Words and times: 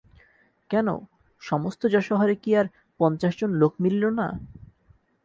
কেন, 0.69 0.87
সমস্ত 1.41 1.81
যশোহরে 1.87 2.35
কি 2.35 2.51
আর 2.55 2.67
পঞ্চাশ 2.99 3.33
জন 3.39 3.51
লোক 3.51 3.73
মিলিল 3.79 4.03
না। 4.09 4.27